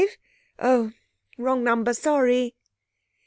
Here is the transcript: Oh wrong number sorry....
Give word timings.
Oh 0.57 0.93
wrong 1.37 1.63
number 1.63 1.93
sorry.... 1.93 2.55